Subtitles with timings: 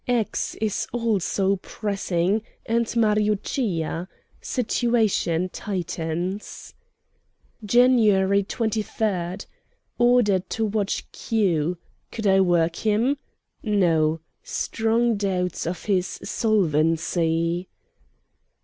[0.07, 0.55] X.
[0.55, 4.07] is also pressing, and Mariuccia.
[4.41, 6.73] Situation tightens.
[7.63, 7.97] "Jan.
[8.43, 9.45] 23.
[9.99, 11.77] Ordered to watch Q.
[12.11, 13.17] Could I work him?
[13.61, 14.21] No.
[14.41, 17.69] Strong doubts of his solvency.